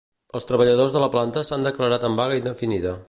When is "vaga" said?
2.21-2.41